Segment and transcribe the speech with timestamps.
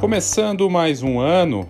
[0.00, 1.68] Começando mais um ano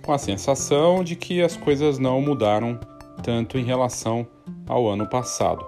[0.00, 2.78] com a sensação de que as coisas não mudaram
[3.24, 4.24] tanto em relação
[4.68, 5.66] ao ano passado.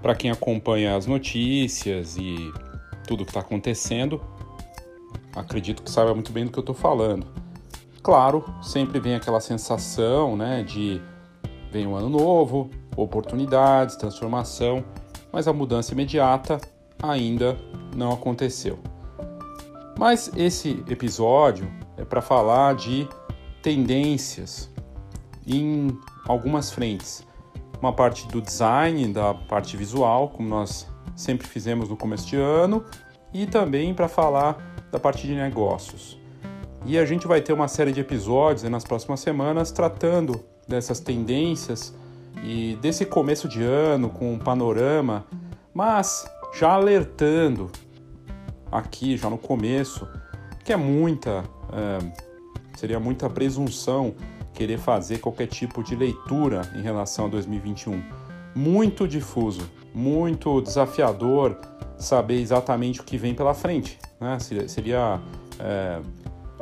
[0.00, 2.36] Para quem acompanha as notícias e
[3.08, 4.22] tudo que está acontecendo,
[5.34, 7.26] acredito que saiba muito bem do que eu estou falando.
[8.04, 11.02] Claro, sempre vem aquela sensação né, de
[11.72, 14.84] vem um ano novo, oportunidades, transformação,
[15.32, 16.60] mas a mudança imediata
[17.02, 17.58] ainda
[17.96, 18.78] não aconteceu.
[20.00, 23.06] Mas esse episódio é para falar de
[23.60, 24.70] tendências
[25.46, 25.88] em
[26.26, 27.22] algumas frentes.
[27.82, 32.82] Uma parte do design, da parte visual, como nós sempre fizemos no começo de ano,
[33.30, 36.18] e também para falar da parte de negócios.
[36.86, 41.94] E a gente vai ter uma série de episódios nas próximas semanas tratando dessas tendências
[42.42, 45.26] e desse começo de ano com um panorama,
[45.74, 46.24] mas
[46.58, 47.70] já alertando
[48.70, 50.06] aqui, já no começo,
[50.64, 51.98] que é muita, é,
[52.76, 54.14] seria muita presunção
[54.52, 58.02] querer fazer qualquer tipo de leitura em relação a 2021.
[58.54, 61.58] Muito difuso, muito desafiador
[61.98, 63.98] saber exatamente o que vem pela frente.
[64.20, 64.38] Né?
[64.38, 65.20] Seria, seria
[65.58, 66.00] é,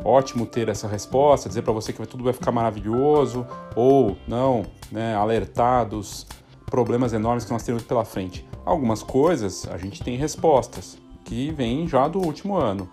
[0.05, 5.15] ótimo ter essa resposta, dizer para você que tudo vai ficar maravilhoso, ou não, né,
[5.15, 6.27] alertar dos
[6.67, 8.47] problemas enormes que nós temos pela frente.
[8.65, 10.99] Algumas coisas a gente tem respostas
[11.29, 12.89] que vêm já do último ano.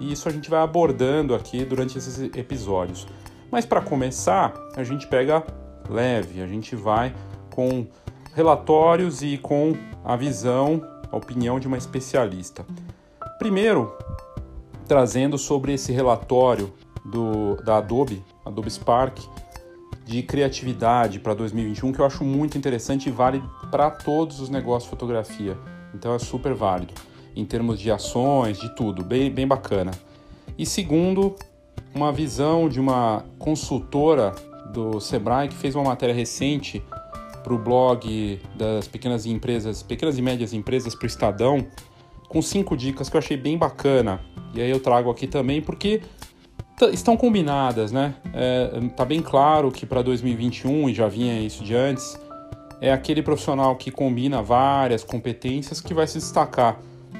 [0.00, 3.06] E isso a gente vai abordando aqui durante esses episódios.
[3.48, 5.44] Mas para começar, a gente pega
[5.88, 7.14] leve, a gente vai
[7.54, 7.86] com
[8.34, 12.66] relatórios e com a visão, a opinião de uma especialista.
[13.38, 13.96] Primeiro,
[14.88, 16.72] trazendo sobre esse relatório
[17.04, 19.20] do, da Adobe, Adobe Spark,
[20.04, 23.40] de criatividade para 2021, que eu acho muito interessante e vale
[23.70, 25.56] para todos os negócios de fotografia.
[25.94, 26.92] Então é super válido,
[27.36, 29.90] em termos de ações, de tudo, bem, bem bacana.
[30.58, 31.36] E segundo,
[31.94, 34.34] uma visão de uma consultora
[34.72, 36.82] do Sebrae que fez uma matéria recente
[37.44, 41.66] para o blog das pequenas empresas, pequenas e médias empresas para o Estadão,
[42.28, 44.20] com cinco dicas que eu achei bem bacana.
[44.54, 46.00] E aí eu trago aqui também porque
[46.92, 48.14] estão combinadas, né?
[48.34, 52.18] É, tá bem claro que para 2021 e já vinha isso de antes,
[52.80, 56.78] é aquele profissional que combina várias competências que vai se destacar,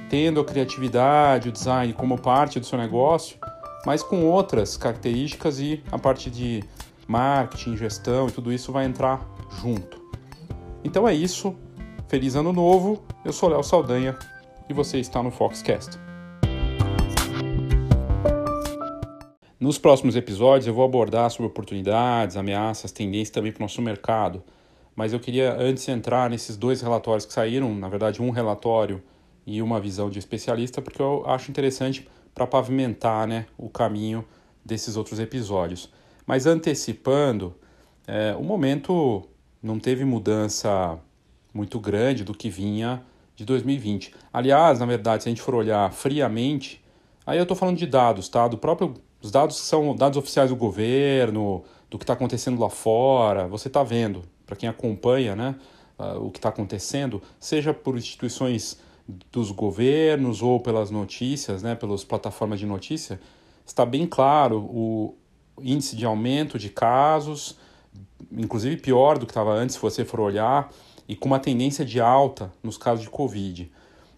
[0.08, 3.38] tendo a criatividade, o design como parte do seu negócio,
[3.84, 6.62] mas com outras características e a parte de
[7.06, 9.28] marketing, gestão e tudo isso vai entrar
[9.62, 10.00] junto.
[10.84, 11.54] Então é isso.
[12.08, 13.02] Feliz ano novo.
[13.24, 14.16] Eu sou Léo Saldanha
[14.68, 15.98] e você está no Foxcast.
[19.58, 24.42] Nos próximos episódios eu vou abordar sobre oportunidades, ameaças, tendências também para o nosso mercado.
[24.94, 29.02] Mas eu queria antes entrar nesses dois relatórios que saíram, na verdade um relatório
[29.46, 34.24] e uma visão de especialista, porque eu acho interessante para pavimentar né, o caminho
[34.64, 35.90] desses outros episódios.
[36.26, 37.54] Mas antecipando,
[38.06, 39.22] é, o momento
[39.62, 40.98] não teve mudança
[41.54, 43.02] muito grande do que vinha
[43.36, 44.12] de 2020.
[44.32, 46.84] Aliás, na verdade, se a gente for olhar friamente,
[47.24, 48.48] aí eu estou falando de dados, tá?
[48.48, 53.46] Do próprio, os dados são dados oficiais do governo, do que está acontecendo lá fora,
[53.46, 55.54] você está vendo, para quem acompanha, né,
[55.98, 62.04] uh, o que está acontecendo, seja por instituições dos governos ou pelas notícias, né, pelas
[62.04, 63.20] plataformas de notícia,
[63.64, 65.14] está bem claro o
[65.60, 67.58] índice de aumento de casos,
[68.32, 70.70] inclusive pior do que estava antes, se você for olhar,
[71.08, 73.70] e com uma tendência de alta nos casos de Covid.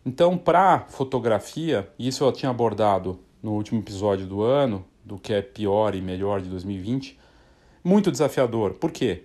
[0.06, 5.43] Então, para fotografia, isso eu tinha abordado no último episódio do ano, do que é
[5.43, 7.19] pior e melhor de 2020,
[7.84, 8.75] muito desafiador.
[8.75, 9.25] Por quê?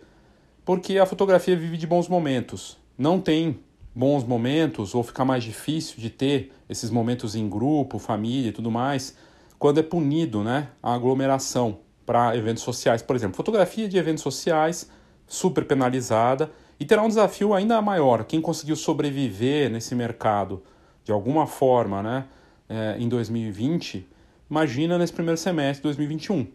[0.65, 2.77] Porque a fotografia vive de bons momentos.
[2.97, 3.59] Não tem
[3.95, 8.71] bons momentos ou fica mais difícil de ter esses momentos em grupo, família e tudo
[8.71, 9.15] mais,
[9.59, 14.89] quando é punido, né, a aglomeração para eventos sociais, por exemplo, fotografia de eventos sociais
[15.27, 18.25] super penalizada e terá um desafio ainda maior.
[18.25, 20.63] Quem conseguiu sobreviver nesse mercado
[21.03, 22.25] de alguma forma né,
[22.69, 24.07] é, em 2020,
[24.49, 26.47] imagina nesse primeiro semestre de 2021.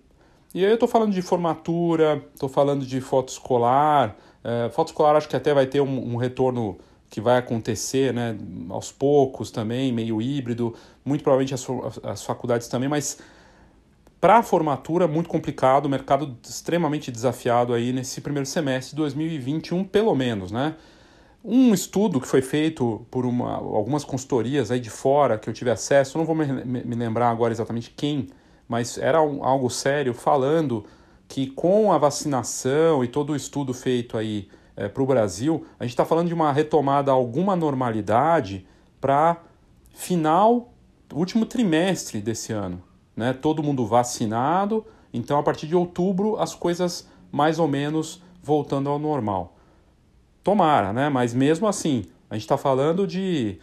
[0.55, 4.17] E aí eu estou falando de formatura, estou falando de foto escolar.
[4.43, 6.79] É, foto escolar acho que até vai ter um, um retorno
[7.11, 8.37] que vai acontecer né,
[8.69, 10.75] aos poucos também, meio híbrido,
[11.05, 11.67] muito provavelmente as,
[12.03, 13.19] as faculdades também, mas
[14.21, 20.15] para a formatura, muito complicado, mercado extremamente desafiado aí nesse primeiro semestre de 2021, pelo
[20.15, 20.75] menos, né?
[21.45, 25.71] Um estudo que foi feito por uma, algumas consultorias aí de fora que eu tive
[25.71, 28.27] acesso, não vou me, me lembrar agora exatamente quem,
[28.67, 30.85] mas era um, algo sério, falando
[31.29, 35.83] que com a vacinação e todo o estudo feito aí é, para o Brasil, a
[35.83, 38.65] gente está falando de uma retomada a alguma normalidade
[39.01, 39.37] para
[39.93, 40.73] final,
[41.13, 42.81] último trimestre desse ano.
[43.17, 43.33] né?
[43.33, 49.01] Todo mundo vacinado, então a partir de outubro as coisas mais ou menos voltando ao
[49.01, 49.57] normal.
[50.45, 51.09] Tomara, né?
[51.09, 53.59] Mas mesmo assim, a gente está falando de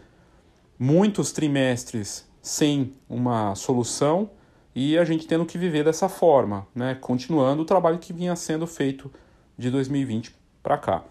[0.78, 4.32] muitos trimestres sem uma solução
[4.76, 6.94] e a gente tendo que viver dessa forma, né?
[6.94, 9.10] Continuando o trabalho que vinha sendo feito
[9.58, 11.04] de 2020 para cá.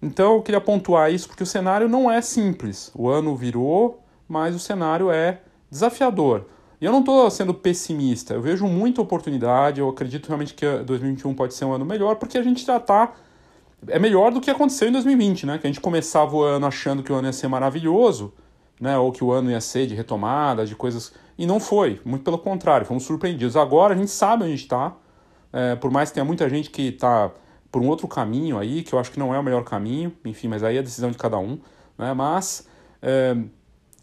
[0.00, 2.92] Então eu queria pontuar isso porque o cenário não é simples.
[2.94, 6.46] O ano virou, mas o cenário é desafiador.
[6.80, 11.34] E eu não estou sendo pessimista, eu vejo muita oportunidade, eu acredito realmente que 2021
[11.34, 13.12] pode ser um ano melhor, porque a gente já está.
[13.88, 15.58] É melhor do que aconteceu em 2020, né?
[15.58, 18.32] Que a gente começava o ano achando que o ano ia ser maravilhoso,
[18.80, 18.96] né?
[18.96, 21.12] Ou que o ano ia ser de retomada, de coisas.
[21.36, 23.56] E não foi, muito pelo contrário, fomos surpreendidos.
[23.56, 24.94] Agora a gente sabe onde está,
[25.52, 27.30] é, por mais que tenha muita gente que está
[27.70, 30.48] por um outro caminho aí, que eu acho que não é o melhor caminho, enfim,
[30.48, 31.58] mas aí é a decisão de cada um,
[31.98, 32.12] né?
[32.12, 32.68] Mas.
[33.02, 33.36] É,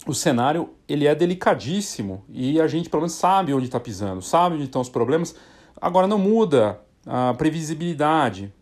[0.05, 4.55] o cenário ele é delicadíssimo e a gente pelo menos sabe onde está pisando, sabe
[4.55, 5.35] onde estão os problemas.
[5.81, 8.53] Agora não muda a previsibilidade,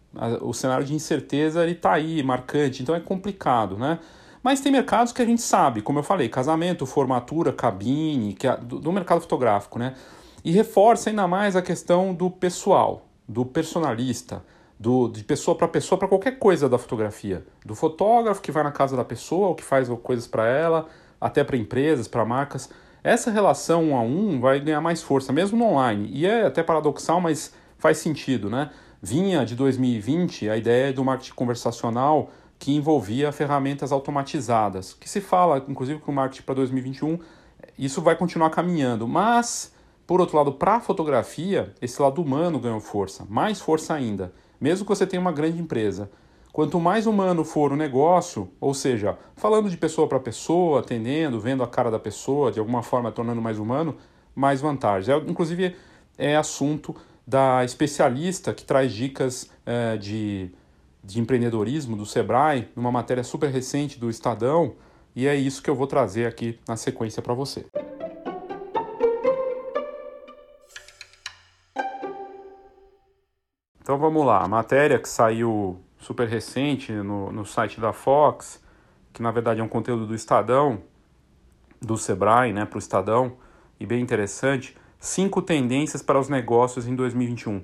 [0.41, 3.99] o cenário de incerteza ele está aí, marcante, então é complicado, né?
[4.41, 8.55] Mas tem mercados que a gente sabe, como eu falei, casamento, formatura, cabine, que é
[8.55, 9.95] do, do mercado fotográfico, né?
[10.43, 14.43] E reforça ainda mais a questão do pessoal, do personalista,
[14.79, 17.45] do, de pessoa para pessoa, para qualquer coisa da fotografia.
[17.65, 20.87] Do fotógrafo que vai na casa da pessoa, ou que faz coisas para ela,
[21.19, 22.69] até para empresas, para marcas.
[23.03, 26.09] Essa relação um a um vai ganhar mais força, mesmo no online.
[26.11, 28.71] E é até paradoxal, mas faz sentido, né?
[29.01, 35.63] Vinha de 2020 a ideia do marketing conversacional que envolvia ferramentas automatizadas, que se fala,
[35.67, 37.19] inclusive, que o marketing para 2021
[37.77, 39.73] isso vai continuar caminhando, mas
[40.07, 44.85] por outro lado, para a fotografia, esse lado humano ganhou força, mais força ainda, mesmo
[44.85, 46.09] que você tenha uma grande empresa.
[46.51, 51.61] Quanto mais humano for o negócio, ou seja, falando de pessoa para pessoa, atendendo, vendo
[51.61, 53.97] a cara da pessoa, de alguma forma tornando mais humano,
[54.33, 55.09] mais vantagens.
[55.09, 55.75] É, inclusive,
[56.17, 56.95] é assunto
[57.27, 60.49] da especialista que traz dicas é, de,
[61.03, 64.75] de empreendedorismo do Sebrae, numa matéria super recente do Estadão,
[65.15, 67.65] e é isso que eu vou trazer aqui na sequência para você.
[73.85, 78.59] Então vamos lá, a matéria que saiu super recente no, no site da Fox,
[79.13, 80.81] que na verdade é um conteúdo do Estadão,
[81.79, 83.33] do Sebrae, né, para o Estadão,
[83.79, 84.75] e bem interessante.
[84.99, 87.63] Cinco tendências para os negócios em 2021.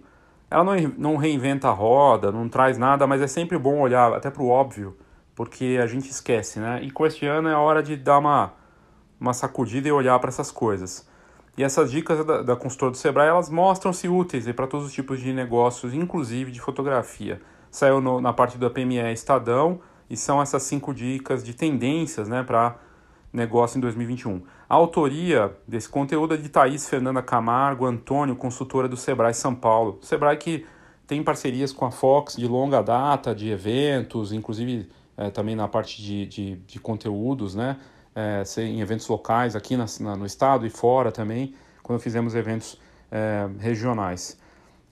[0.51, 4.29] Ela não, não reinventa a roda, não traz nada, mas é sempre bom olhar até
[4.29, 4.95] para o óbvio,
[5.33, 6.83] porque a gente esquece, né?
[6.83, 8.53] E com este ano é hora de dar uma,
[9.19, 11.09] uma sacudida e olhar para essas coisas.
[11.57, 15.19] E essas dicas da, da consultora do Sebrae, elas mostram-se úteis para todos os tipos
[15.19, 20.63] de negócios, inclusive de fotografia saiu no, na parte da PME Estadão e são essas
[20.63, 22.75] cinco dicas de tendências né, para
[23.31, 24.41] negócio em 2021.
[24.67, 29.99] A autoria desse conteúdo é de Thaís Fernanda Camargo, Antônio, consultora do Sebrae São Paulo.
[30.01, 30.65] Sebrae que
[31.07, 36.01] tem parcerias com a Fox de longa data, de eventos, inclusive é, também na parte
[36.01, 37.77] de, de, de conteúdos, né?
[38.13, 42.77] É, em eventos locais aqui na, na, no estado e fora também, quando fizemos eventos
[43.09, 44.37] é, regionais.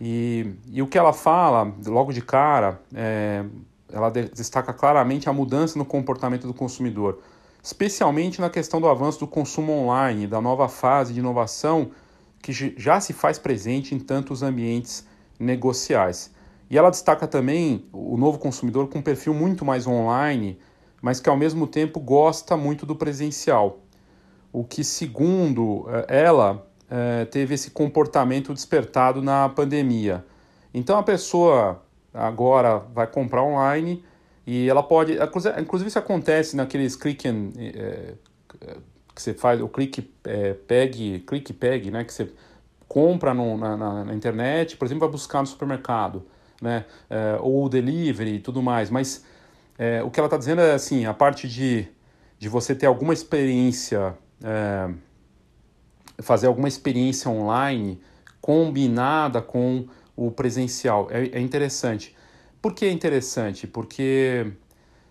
[0.02, 3.44] E, e o que ela fala, logo de cara, é,
[3.92, 7.20] ela destaca claramente a mudança no comportamento do consumidor,
[7.62, 11.92] especialmente na questão do avanço do consumo online, da nova fase de inovação
[12.42, 15.06] que já se faz presente em tantos ambientes
[15.38, 16.32] negociais.
[16.70, 20.58] E ela destaca também o novo consumidor com um perfil muito mais online,
[21.02, 23.80] mas que ao mesmo tempo gosta muito do presencial.
[24.52, 30.26] O que, segundo é, ela, é, teve esse comportamento despertado na pandemia.
[30.74, 31.82] Então a pessoa
[32.14, 34.04] agora vai comprar online
[34.46, 35.14] e ela pode.
[35.60, 38.14] Inclusive, isso acontece naqueles click and, é,
[39.14, 40.56] que você faz, o clique é,
[41.28, 42.04] clique pegue, né?
[42.04, 42.32] Que você
[42.88, 46.26] compra no, na, na, internet, por exemplo, vai buscar no supermercado,
[46.62, 46.86] né?
[47.10, 48.90] É, ou delivery e tudo mais.
[48.90, 49.24] Mas
[49.80, 51.88] é, o que ela está dizendo é assim, a parte de,
[52.38, 54.90] de você ter alguma experiência é,
[56.22, 58.00] fazer alguma experiência online
[58.42, 61.08] combinada com o presencial.
[61.10, 62.16] É, é interessante.
[62.62, 63.66] Por que é interessante?
[63.66, 64.52] Porque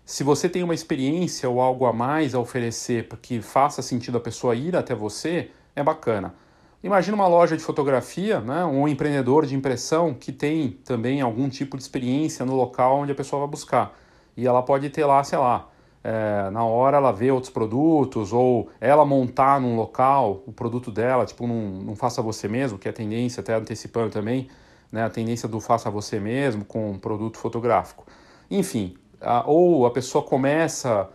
[0.05, 4.21] se você tem uma experiência ou algo a mais a oferecer que faça sentido a
[4.21, 6.35] pessoa ir até você, é bacana.
[6.81, 11.75] Imagina uma loja de fotografia, né, um empreendedor de impressão que tem também algum tipo
[11.75, 13.97] de experiência no local onde a pessoa vai buscar.
[14.39, 15.67] E ela pode ter lá, sei lá,
[16.01, 21.25] é, na hora ela vê outros produtos ou ela montar num local o produto dela,
[21.25, 24.47] tipo num, num faça você mesmo, que é a tendência, até antecipando também,
[24.89, 28.05] né, a tendência do faça você mesmo com um produto fotográfico.
[28.49, 31.09] Enfim, a, ou a pessoa começa,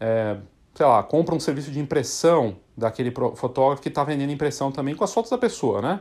[0.00, 0.38] é,
[0.74, 5.04] sei lá, compra um serviço de impressão daquele fotógrafo que está vendendo impressão também com
[5.04, 6.00] as fotos da pessoa, né?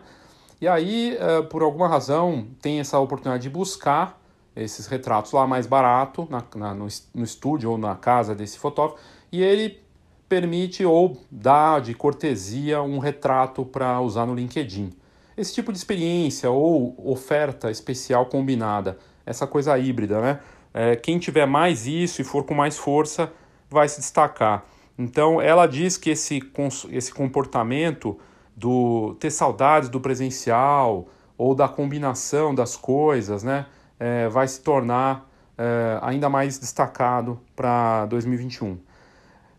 [0.62, 4.19] E aí, uh, por alguma razão, tem essa oportunidade de buscar
[4.56, 9.02] esses retratos lá mais barato, na, na no, no estúdio ou na casa desse fotógrafo,
[9.32, 9.80] e ele
[10.28, 14.94] permite ou dá de cortesia um retrato para usar no LinkedIn.
[15.36, 20.40] Esse tipo de experiência ou oferta especial combinada, essa coisa híbrida, né?
[20.74, 23.32] É, quem tiver mais isso e for com mais força
[23.70, 24.66] vai se destacar.
[24.98, 26.42] Então, ela diz que esse,
[26.92, 28.20] esse comportamento
[28.56, 33.66] do ter saudades do presencial ou da combinação das coisas, né,
[34.00, 38.80] é, vai se tornar é, ainda mais destacado para 2021.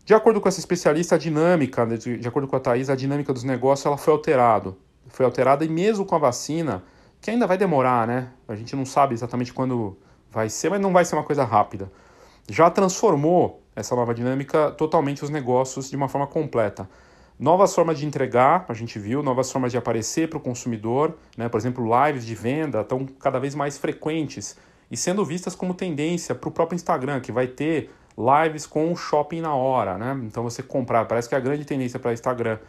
[0.03, 3.31] De acordo com essa especialista, a dinâmica, de, de acordo com a Thais, a dinâmica
[3.31, 4.75] dos negócios ela foi alterada.
[5.07, 6.83] Foi alterada e mesmo com a vacina,
[7.21, 8.29] que ainda vai demorar, né?
[8.47, 9.95] A gente não sabe exatamente quando
[10.31, 11.91] vai ser, mas não vai ser uma coisa rápida.
[12.49, 16.89] Já transformou essa nova dinâmica totalmente os negócios de uma forma completa.
[17.41, 21.49] Novas formas de entregar, a gente viu, novas formas de aparecer para o consumidor, né?
[21.49, 24.55] por exemplo, lives de venda estão cada vez mais frequentes
[24.91, 29.41] e sendo vistas como tendência para o próprio Instagram, que vai ter lives com shopping
[29.41, 29.97] na hora.
[29.97, 30.21] Né?
[30.23, 32.59] Então você comprar, parece que a grande tendência para Instagram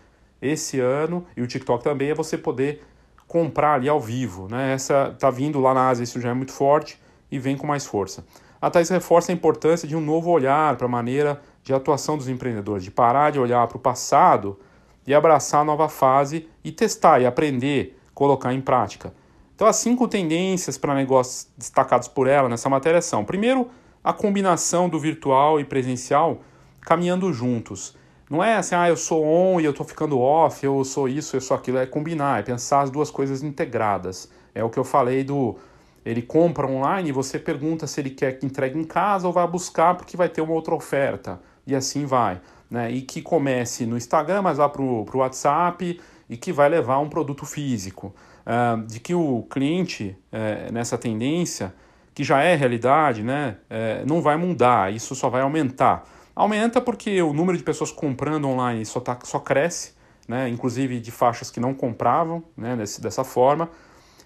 [0.40, 2.82] esse ano e o TikTok também é você poder
[3.28, 4.48] comprar ali ao vivo.
[4.50, 4.72] Né?
[4.72, 6.98] Essa tá vindo lá na Ásia, isso já é muito forte
[7.30, 8.24] e vem com mais força.
[8.58, 12.28] A Thais reforça a importância de um novo olhar para a maneira de atuação dos
[12.28, 14.58] empreendedores, de parar de olhar para o passado
[15.06, 19.12] e abraçar a nova fase e testar e aprender, colocar em prática.
[19.54, 23.68] Então, as cinco tendências para negócios destacados por ela nessa matéria são: primeiro,
[24.02, 26.40] a combinação do virtual e presencial
[26.80, 27.96] caminhando juntos.
[28.28, 31.36] Não é assim, ah, eu sou on e eu estou ficando off, eu sou isso,
[31.36, 31.78] eu sou aquilo.
[31.78, 34.30] É combinar, é pensar as duas coisas integradas.
[34.54, 35.56] É o que eu falei do.
[36.04, 39.46] Ele compra online e você pergunta se ele quer que entregue em casa ou vai
[39.46, 42.40] buscar porque vai ter uma outra oferta e assim vai.
[42.70, 42.90] Né?
[42.90, 47.08] E que comece no Instagram, mas vá para o WhatsApp e que vai levar um
[47.08, 48.14] produto físico.
[48.44, 51.74] Uh, de que o cliente, uh, nessa tendência,
[52.14, 56.08] que já é realidade, né, uh, não vai mudar, isso só vai aumentar.
[56.34, 59.92] Aumenta porque o número de pessoas comprando online só, tá, só cresce,
[60.26, 63.68] né, inclusive de faixas que não compravam né, desse, dessa forma.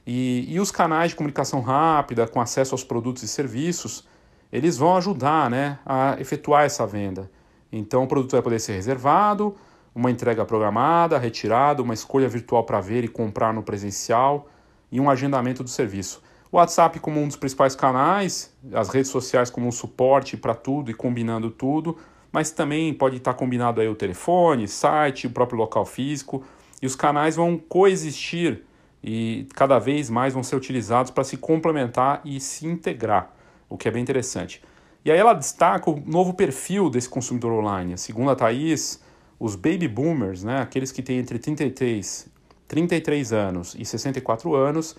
[0.07, 4.07] E, e os canais de comunicação rápida, com acesso aos produtos e serviços,
[4.53, 7.31] eles vão ajudar né, a efetuar essa venda.
[7.71, 9.55] Então o produto vai poder ser reservado,
[9.95, 14.49] uma entrega programada, retirada, uma escolha virtual para ver e comprar no presencial
[14.91, 16.23] e um agendamento do serviço.
[16.53, 20.91] O WhatsApp como um dos principais canais, as redes sociais como um suporte para tudo
[20.91, 21.99] e combinando tudo,
[22.31, 26.45] mas também pode estar combinado aí o telefone, site, o próprio local físico,
[26.81, 28.63] e os canais vão coexistir
[29.03, 33.36] e cada vez mais vão ser utilizados para se complementar e se integrar
[33.69, 34.63] o que é bem interessante.
[35.05, 37.97] E aí ela destaca o novo perfil desse consumidor online.
[37.97, 39.01] Segundo a Thaís,
[39.39, 42.29] os baby boomers, né, aqueles que têm entre 33,
[42.67, 44.97] 33 anos e 64 anos,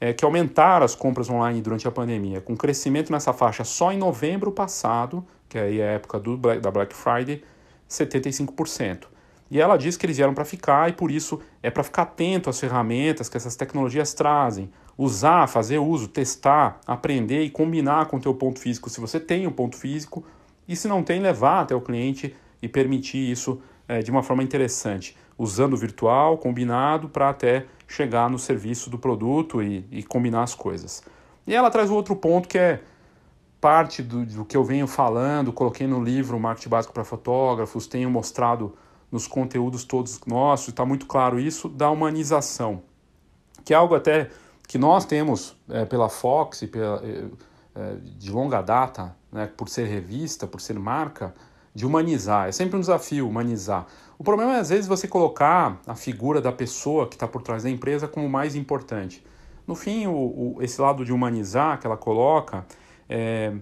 [0.00, 3.96] é, que aumentaram as compras online durante a pandemia, com crescimento nessa faixa só em
[3.96, 7.42] novembro passado, que aí é a época do da Black Friday,
[7.88, 9.04] 75%.
[9.50, 12.50] E ela diz que eles vieram para ficar e por isso é para ficar atento
[12.50, 18.20] às ferramentas que essas tecnologias trazem, usar, fazer uso, testar, aprender e combinar com o
[18.20, 20.24] teu ponto físico, se você tem um ponto físico,
[20.66, 24.42] e se não tem, levar até o cliente e permitir isso é, de uma forma
[24.42, 30.42] interessante, usando o virtual, combinado, para até chegar no serviço do produto e, e, combinar
[30.42, 31.04] as coisas.
[31.46, 32.80] E ela traz outro ponto que é
[33.60, 38.10] parte do, do que eu venho falando, coloquei no livro Marketing Básico para Fotógrafos, tenho
[38.10, 38.74] mostrado
[39.10, 42.82] nos conteúdos todos nossos, está muito claro isso, da humanização,
[43.64, 44.30] que é algo até
[44.66, 47.24] que nós temos é, pela Fox pela, é,
[47.74, 51.34] é, de longa data, né, por ser revista, por ser marca,
[51.74, 52.48] de humanizar.
[52.48, 53.86] É sempre um desafio humanizar.
[54.18, 57.64] O problema é, às vezes, você colocar a figura da pessoa que está por trás
[57.64, 59.22] da empresa como mais importante.
[59.66, 62.64] No fim, o, o, esse lado de humanizar que ela coloca,
[63.08, 63.52] é,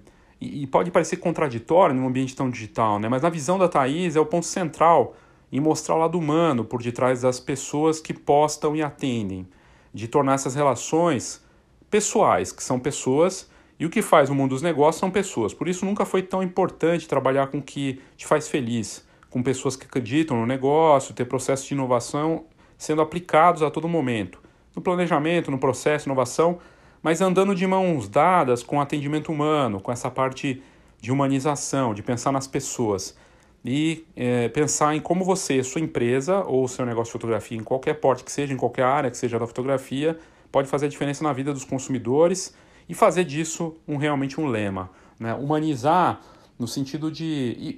[0.40, 3.08] e, e, pode parecer contraditório num ambiente tão digital, né?
[3.08, 5.14] mas na visão da Thaís é o ponto central
[5.50, 9.46] em mostrar o lado humano por detrás das pessoas que postam e atendem
[9.95, 11.43] de tornar essas relações
[11.89, 13.49] pessoais, que são pessoas,
[13.79, 15.55] e o que faz o mundo dos negócios são pessoas.
[15.55, 19.77] Por isso nunca foi tão importante trabalhar com o que te faz feliz, com pessoas
[19.77, 22.45] que acreditam no negócio, ter processos de inovação
[22.77, 24.41] sendo aplicados a todo momento,
[24.75, 26.59] no planejamento, no processo, inovação,
[27.03, 30.63] mas andando de mãos dadas com atendimento humano, com essa parte
[31.01, 33.17] de humanização, de pensar nas pessoas
[33.64, 37.94] e é, pensar em como você, sua empresa ou seu negócio de fotografia, em qualquer
[37.94, 40.18] porte que seja, em qualquer área que seja da fotografia,
[40.52, 42.54] pode fazer a diferença na vida dos consumidores
[42.88, 44.90] e fazer disso um, realmente um lema.
[45.18, 45.33] Né?
[45.33, 46.21] Humanizar
[46.59, 47.25] no sentido de.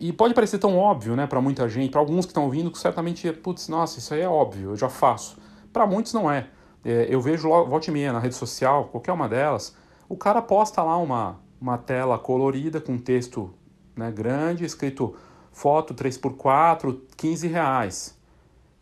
[0.00, 2.70] E, e pode parecer tão óbvio, né, para muita gente, para alguns que estão ouvindo,
[2.70, 5.38] que certamente, putz, nossa, isso aí é óbvio, eu já faço.
[5.72, 6.48] Para muitos não é.
[6.84, 7.06] é.
[7.08, 9.76] Eu vejo volta e meia na rede social, qualquer uma delas,
[10.08, 13.54] o cara posta lá uma, uma tela colorida com texto
[13.96, 15.14] né, grande, escrito
[15.56, 18.18] foto 3x4, 15 reais.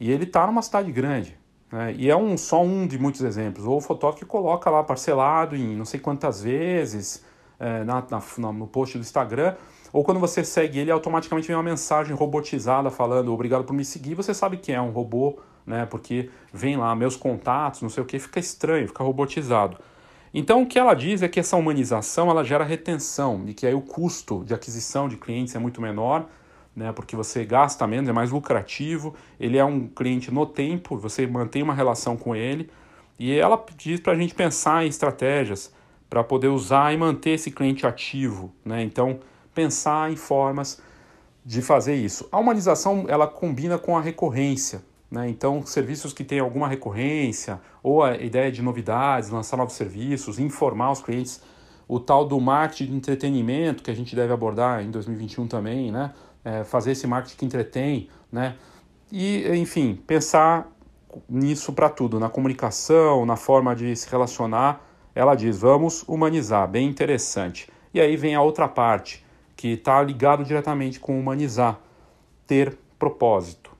[0.00, 1.38] E ele está numa cidade grande.
[1.70, 1.94] Né?
[1.96, 3.64] E é um, só um de muitos exemplos.
[3.64, 7.24] Ou o fotógrafo que coloca lá parcelado em não sei quantas vezes
[7.60, 9.54] é, na, na, no post do Instagram.
[9.92, 14.16] Ou quando você segue ele, automaticamente vem uma mensagem robotizada falando obrigado por me seguir.
[14.16, 15.86] Você sabe que é um robô, né?
[15.86, 19.78] Porque vem lá meus contatos, não sei o que, fica estranho, fica robotizado.
[20.34, 23.74] Então o que ela diz é que essa humanização ela gera retenção e que aí
[23.74, 26.26] o custo de aquisição de clientes é muito menor,
[26.74, 31.26] né, porque você gasta menos, é mais lucrativo, ele é um cliente no tempo, você
[31.26, 32.68] mantém uma relação com ele
[33.18, 35.72] e ela diz para a gente pensar em estratégias
[36.10, 38.82] para poder usar e manter esse cliente ativo, né?
[38.82, 39.20] Então
[39.54, 40.82] pensar em formas
[41.44, 42.28] de fazer isso.
[42.32, 45.28] A humanização ela combina com a recorrência, né?
[45.28, 50.90] Então, serviços que têm alguma recorrência, ou a ideia de novidades, lançar novos serviços, informar
[50.90, 51.40] os clientes,
[51.86, 56.12] o tal do marketing de entretenimento que a gente deve abordar em 2021 também, né?
[56.44, 58.56] É, fazer esse marketing que entretém, né?
[59.10, 60.70] E, enfim, pensar
[61.28, 64.84] nisso para tudo, na comunicação, na forma de se relacionar.
[65.14, 67.68] Ela diz: vamos humanizar, bem interessante.
[67.92, 69.24] E aí vem a outra parte,
[69.56, 71.78] que está ligado diretamente com humanizar,
[72.46, 73.74] ter propósito.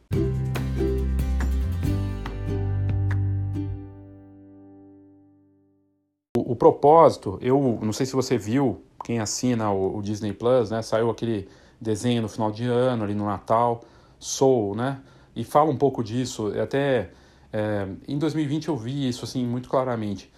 [6.55, 10.83] o propósito, eu não sei se você viu, quem assina o, o, Disney Plus, né?
[10.83, 11.49] Saiu aquele
[11.85, 13.85] desenho no final de ano, ali no Natal,
[14.19, 15.01] Soul, né?
[15.37, 16.53] E fala um pouco disso.
[16.61, 17.11] Até
[17.53, 20.33] é, em 2020 eu vi isso assim muito claramente.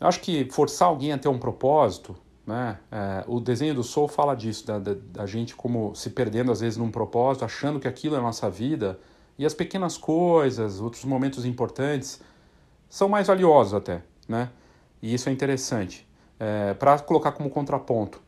[0.00, 2.16] Eu acho que forçar alguém a ter um propósito,
[2.46, 2.78] né?
[2.92, 6.60] É, o desenho do Soul fala disso, da, da, da, gente como se perdendo às
[6.60, 9.00] vezes num propósito, achando que aquilo é a nossa vida.
[9.38, 12.22] E as pequenas coisas, outros momentos importantes,
[12.88, 14.50] são mais valiosos até, né?
[15.02, 16.06] E isso é interessante,
[16.38, 18.22] é, para colocar como contraponto.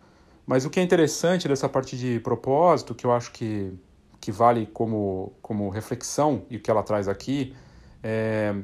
[0.48, 3.70] Mas o que é interessante dessa parte de propósito, que eu acho que,
[4.18, 7.54] que vale como, como reflexão, e o que ela traz aqui,
[8.02, 8.54] é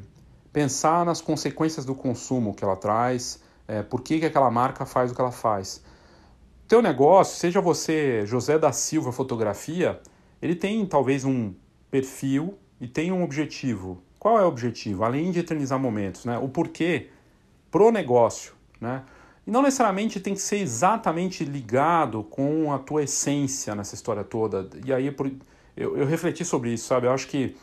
[0.50, 5.12] pensar nas consequências do consumo que ela traz, é, por que, que aquela marca faz
[5.12, 5.84] o que ela faz.
[6.66, 10.00] Teu negócio, seja você José da Silva Fotografia,
[10.40, 11.52] ele tem talvez um
[11.90, 14.02] perfil e tem um objetivo.
[14.18, 15.04] Qual é o objetivo?
[15.04, 16.38] Além de eternizar momentos, né?
[16.38, 17.10] O porquê
[17.70, 19.02] pro negócio, né?
[19.46, 24.68] E não necessariamente tem que ser exatamente ligado com a tua essência nessa história toda.
[24.84, 25.14] E aí
[25.76, 27.06] eu, eu refleti sobre isso, sabe?
[27.06, 27.54] Eu acho que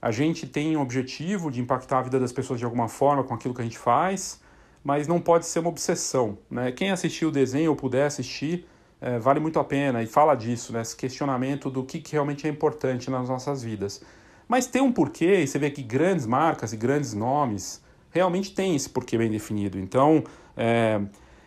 [0.00, 3.34] a gente tem um objetivo de impactar a vida das pessoas de alguma forma com
[3.34, 4.40] aquilo que a gente faz,
[4.82, 6.72] mas não pode ser uma obsessão, né?
[6.72, 8.66] Quem assistiu o desenho ou puder assistir,
[9.00, 10.80] é, vale muito a pena e fala disso, né?
[10.80, 14.02] Esse questionamento do que, que realmente é importante nas nossas vidas.
[14.46, 18.74] Mas tem um porquê, e você vê que grandes marcas e grandes nomes realmente tem
[18.74, 19.78] esse porquê bem definido.
[19.78, 20.24] Então,
[20.58, 21.00] é,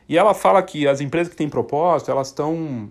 [0.08, 2.89] e ela fala que as empresas que têm propósito, elas estão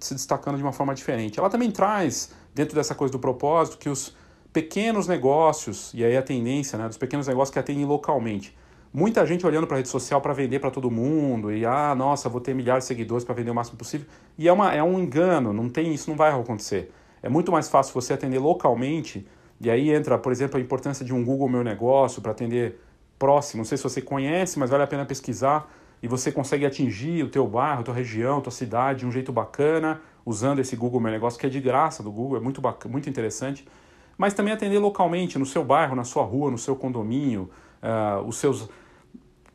[0.00, 1.38] se destacando de uma forma diferente.
[1.38, 4.16] Ela também traz, dentro dessa coisa do propósito, que os
[4.52, 8.56] pequenos negócios, e aí a tendência né, dos pequenos negócios que atendem localmente,
[8.92, 12.28] muita gente olhando para a rede social para vender para todo mundo, e ah, nossa,
[12.28, 14.06] vou ter milhares de seguidores para vender o máximo possível.
[14.38, 16.90] E é, uma, é um engano, não tem isso, não vai acontecer.
[17.22, 19.26] É muito mais fácil você atender localmente,
[19.60, 22.80] e aí entra, por exemplo, a importância de um Google Meu Negócio para atender
[23.18, 23.58] próximo.
[23.60, 25.70] Não sei se você conhece, mas vale a pena pesquisar
[26.02, 30.00] e você consegue atingir o teu bairro, tua região, tua cidade de um jeito bacana,
[30.24, 33.08] usando esse Google Meu Negócio, que é de graça do Google, é muito, bacana, muito
[33.08, 33.66] interessante.
[34.18, 37.50] Mas também atender localmente, no seu bairro, na sua rua, no seu condomínio,
[37.82, 38.68] uh, os seus...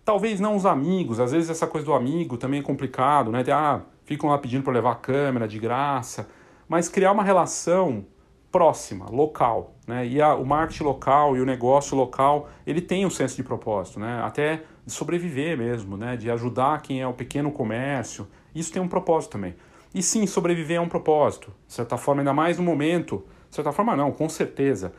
[0.04, 3.44] Talvez não os amigos, às vezes essa coisa do amigo também é complicado, né?
[3.52, 6.28] Ah, ficam lá pedindo para levar a câmera de graça,
[6.68, 8.06] mas criar uma relação
[8.52, 9.74] próxima, local.
[9.88, 10.06] Né?
[10.06, 14.00] E a, o marketing local e o negócio local, ele tem um senso de propósito,
[14.00, 14.22] né?
[14.24, 16.18] até de sobreviver mesmo, né?
[16.18, 18.28] de ajudar quem é o pequeno comércio.
[18.54, 19.56] Isso tem um propósito também.
[19.94, 23.26] E sim, sobreviver é um propósito, de certa forma, ainda mais no momento.
[23.50, 24.94] De certa forma, não, com certeza.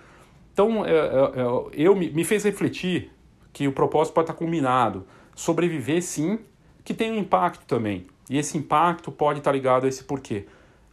[0.53, 3.11] Então, é, é, é, eu me fez refletir
[3.53, 5.07] que o propósito pode estar combinado.
[5.35, 6.39] Sobreviver, sim,
[6.85, 8.07] que tem um impacto também.
[8.29, 10.47] E esse impacto pode estar ligado a esse porquê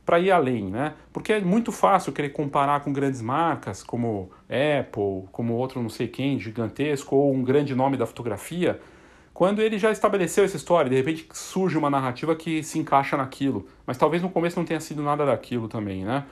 [0.10, 0.95] para ir além, né?
[1.13, 6.08] Porque é muito fácil querer comparar com grandes marcas como Apple, como outro não sei
[6.08, 8.80] quem, gigantesco, ou um grande nome da fotografia,
[9.36, 13.67] quando ele já estabeleceu essa história, de repente surge uma narrativa que se encaixa naquilo,
[13.86, 16.26] mas talvez no começo não tenha sido nada daquilo também, né?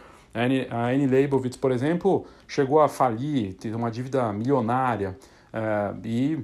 [0.72, 5.16] A Anne Leibovitz, por exemplo, chegou a falir, ter uma dívida milionária,
[5.54, 6.44] uh, e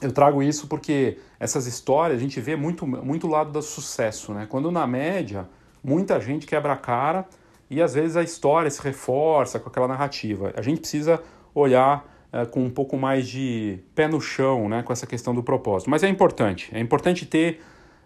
[0.00, 4.46] eu trago isso porque essas histórias a gente vê muito muito lado do sucesso, né?
[4.48, 5.46] Quando na média
[5.84, 7.26] muita gente quebra a cara
[7.70, 10.52] e às vezes a história se reforça com aquela narrativa.
[10.56, 11.22] A gente precisa
[11.54, 15.42] olhar é, com um pouco mais de pé no chão né, com essa questão do
[15.42, 15.90] propósito.
[15.90, 17.60] Mas é importante, é importante ter,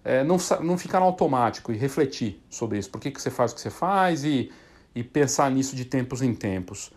[0.05, 2.91] é, não, não ficar no automático e refletir sobre isso.
[2.91, 4.51] Por que, que você faz o que você faz e,
[4.95, 6.91] e pensar nisso de tempos em tempos.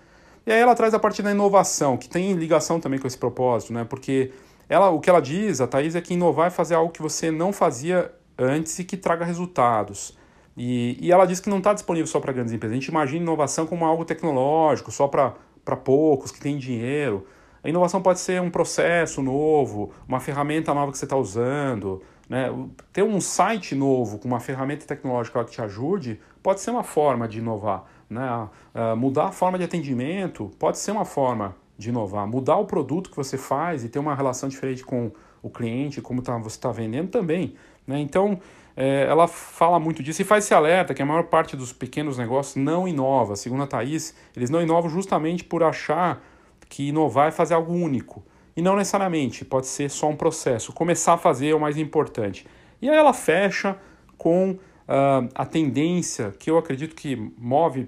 [0.46, 3.74] E aí ela traz a parte da inovação, que tem ligação também com esse propósito,
[3.74, 3.84] né?
[3.84, 4.32] Porque
[4.68, 7.30] ela, o que ela diz, a Thaís, é que inovar é fazer algo que você
[7.30, 10.18] não fazia antes e que traga resultados.
[10.56, 12.78] E, e ela diz que não está disponível só para grandes empresas.
[12.78, 17.26] A gente imagina inovação como algo tecnológico, só para poucos que têm dinheiro.
[17.64, 22.02] A inovação pode ser um processo novo, uma ferramenta nova que você está usando.
[22.28, 22.50] Né?
[22.92, 27.28] Ter um site novo com uma ferramenta tecnológica que te ajude pode ser uma forma
[27.28, 27.86] de inovar.
[28.10, 28.48] Né?
[28.74, 32.28] Uh, mudar a forma de atendimento pode ser uma forma de inovar.
[32.28, 35.12] Mudar o produto que você faz e ter uma relação diferente com
[35.42, 37.56] o cliente, como tá, você está vendendo também.
[37.86, 38.00] Né?
[38.00, 38.40] Então,
[38.84, 42.18] é, ela fala muito disso e faz esse alerta que a maior parte dos pequenos
[42.18, 43.36] negócios não inova.
[43.36, 46.20] Segundo a Thaís, eles não inovam justamente por achar
[46.68, 48.24] que inovar é fazer algo único.
[48.58, 50.74] E não necessariamente, pode ser só um processo.
[50.74, 52.48] Começar a fazer é o mais importante.
[52.82, 53.78] E aí ela fecha
[54.18, 57.88] com uh, a tendência que eu acredito que move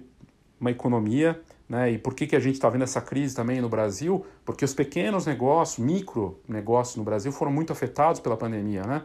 [0.62, 1.90] uma economia, né?
[1.92, 4.24] E por que, que a gente está vendo essa crise também no Brasil?
[4.46, 9.02] Porque os pequenos negócios, micro negócios no Brasil foram muito afetados pela pandemia, né?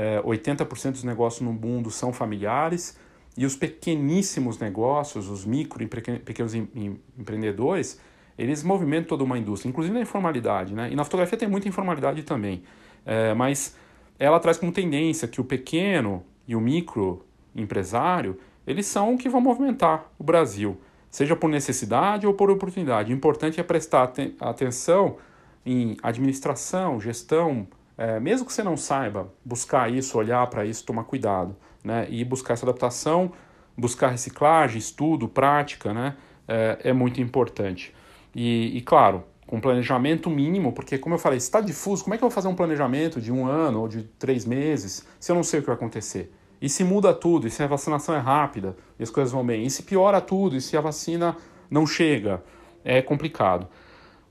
[0.00, 2.96] É, 80% dos negócios no mundo são familiares
[3.36, 8.00] e os pequeníssimos negócios, os micro e pequenos empreendedores,
[8.36, 10.88] eles movimentam toda uma indústria, inclusive na informalidade, né?
[10.92, 12.62] E na fotografia tem muita informalidade também,
[13.04, 13.76] é, mas
[14.18, 19.28] ela traz como tendência que o pequeno e o micro empresário, eles são o que
[19.28, 20.78] vão movimentar o Brasil
[21.10, 23.12] seja por necessidade ou por oportunidade.
[23.12, 25.16] O importante é prestar atenção
[25.64, 27.66] em administração, gestão,
[27.98, 32.06] é, mesmo que você não saiba, buscar isso, olhar para isso, tomar cuidado, né?
[32.08, 33.32] E buscar essa adaptação,
[33.76, 36.16] buscar reciclagem, estudo, prática, né?
[36.46, 37.92] É, é muito importante.
[38.32, 42.22] E, e, claro, com planejamento mínimo, porque como eu falei, está difuso, como é que
[42.22, 45.42] eu vou fazer um planejamento de um ano ou de três meses se eu não
[45.42, 46.32] sei o que vai acontecer?
[46.62, 49.64] E se muda tudo, e se a vacinação é rápida, e as coisas vão bem,
[49.64, 51.36] e se piora tudo, e se a vacina
[51.70, 52.42] não chega,
[52.84, 53.66] é complicado.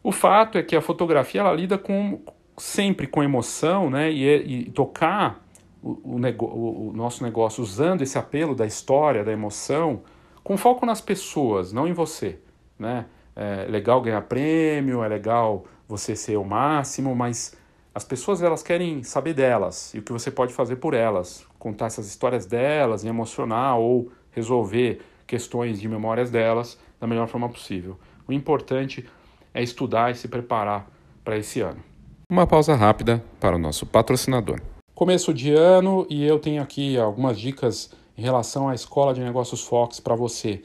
[0.04, 2.22] O fato é que a fotografia ela lida com
[2.58, 4.12] sempre com emoção, né?
[4.12, 5.46] E, e tocar
[5.82, 10.02] o, o, o, nosso negócio usando esse apelo da história, da emoção,
[10.44, 12.40] com foco nas pessoas, não em você,
[12.78, 13.06] né?
[13.36, 17.56] É legal ganhar prêmio, é legal você ser o máximo, mas
[17.94, 21.86] as pessoas elas querem saber delas e o que você pode fazer por elas, contar
[21.86, 28.00] essas histórias delas, emocionar ou resolver questões de memórias delas da melhor forma possível.
[28.28, 29.08] O importante
[29.54, 30.90] é estudar e se preparar
[31.24, 31.84] para esse ano.
[32.30, 34.60] Uma pausa rápida para o nosso patrocinador.
[34.94, 39.64] Começo de ano e eu tenho aqui algumas dicas em relação à Escola de Negócios
[39.64, 40.62] Fox para você.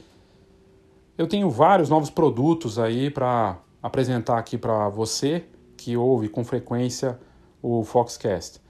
[1.17, 5.45] Eu tenho vários novos produtos aí para apresentar aqui para você
[5.77, 7.17] que ouve com frequência
[7.63, 8.61] o Foxcast.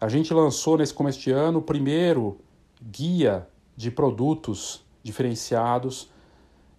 [0.00, 2.38] A gente lançou nesse começo de ano o primeiro
[2.82, 6.10] guia de produtos diferenciados.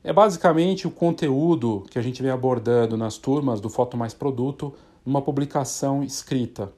[0.04, 4.74] É basicamente o conteúdo que a gente vem abordando nas turmas do Foto Mais Produto
[5.10, 6.72] numa publicação escrita,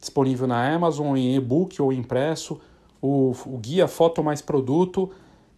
[0.00, 2.58] disponível na Amazon em e-book ou impresso.
[3.00, 5.10] O, o guia Foto Mais Produto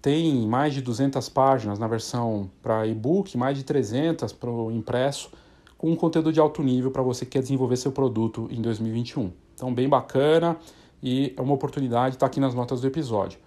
[0.03, 5.31] tem mais de 200 páginas na versão para e-book, mais de 300 para o impresso
[5.79, 9.31] com um conteúdo de alto nível para você que quer desenvolver seu produto em 2021.
[9.55, 10.57] Então, bem bacana
[11.03, 13.39] e é uma oportunidade estar tá aqui nas notas do episódio.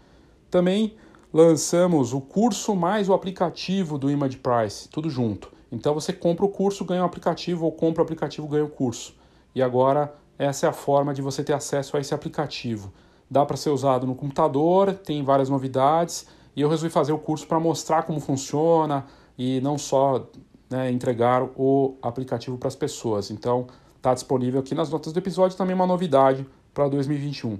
[0.50, 0.94] Também
[1.34, 5.59] lançamos o curso mais o aplicativo do Image Price, tudo junto.
[5.71, 9.15] Então você compra o curso, ganha o aplicativo, ou compra o aplicativo, ganha o curso.
[9.53, 12.93] E agora essa é a forma de você ter acesso a esse aplicativo.
[13.29, 17.45] Dá para ser usado no computador, tem várias novidades, e eu resolvi fazer o curso
[17.45, 19.05] para mostrar como funciona
[19.38, 20.27] e não só
[20.69, 23.29] né, entregar o aplicativo para as pessoas.
[23.29, 27.60] Então, está disponível aqui nas notas do episódio também uma novidade para 2021.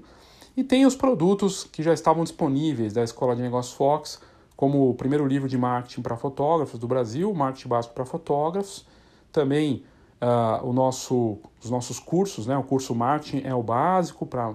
[0.56, 4.20] E tem os produtos que já estavam disponíveis da Escola de Negócios Fox,
[4.60, 8.84] como o primeiro livro de marketing para fotógrafos do Brasil, Marketing Básico para Fotógrafos,
[9.32, 9.84] também
[10.20, 14.52] uh, o nosso, os nossos cursos, né, o curso Marketing é o básico para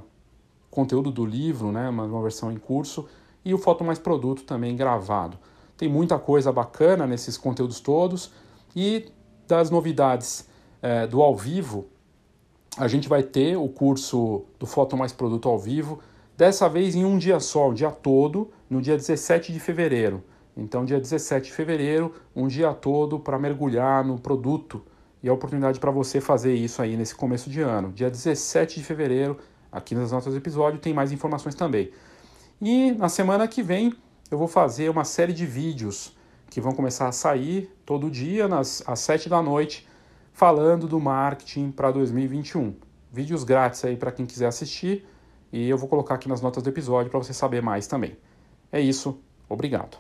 [0.70, 3.08] conteúdo do livro, né, uma, uma versão em curso,
[3.44, 5.40] e o Foto Mais Produto também gravado.
[5.76, 8.32] Tem muita coisa bacana nesses conteúdos todos.
[8.76, 9.12] E
[9.48, 10.48] das novidades
[10.84, 11.88] é, do ao vivo,
[12.78, 16.00] a gente vai ter o curso do Foto Mais Produto ao vivo,
[16.38, 20.24] dessa vez em um dia só, o dia todo, no dia 17 de fevereiro.
[20.56, 24.82] Então, dia 17 de fevereiro, um dia todo para mergulhar no produto
[25.22, 27.92] e a oportunidade para você fazer isso aí nesse começo de ano.
[27.92, 29.38] Dia 17 de fevereiro,
[29.72, 31.92] aqui nas notas do episódio, tem mais informações também.
[32.62, 33.94] E na semana que vem
[34.32, 36.16] eu vou fazer uma série de vídeos
[36.50, 39.88] que vão começar a sair todo dia nas, às 7 da noite,
[40.32, 42.74] falando do marketing para 2021.
[43.12, 45.06] Vídeos grátis aí para quem quiser assistir
[45.52, 48.18] e eu vou colocar aqui nas notas do episódio para você saber mais também.
[48.72, 49.98] É isso, obrigado.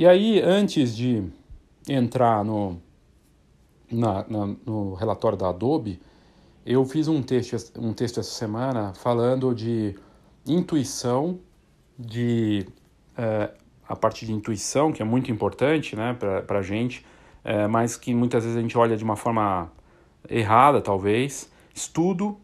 [0.00, 1.30] E aí, antes de
[1.86, 2.80] entrar no,
[3.92, 6.00] na, na, no relatório da Adobe,
[6.64, 9.94] eu fiz um texto, um texto essa semana falando de
[10.46, 11.38] intuição,
[11.98, 12.66] de
[13.16, 13.50] é,
[13.88, 17.04] a parte de intuição, que é muito importante né, para a gente,
[17.44, 19.70] é, mas que muitas vezes a gente olha de uma forma
[20.28, 22.38] errada, talvez, estudo